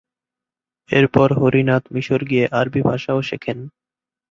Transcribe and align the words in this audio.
এরপর 0.89 1.29
হরিনাথ 1.33 1.83
মিশর 1.93 2.21
গিয়ে 2.25 2.45
আরবি 2.59 2.81
ভাষাও 2.81 3.19
শেখেন। 3.21 3.59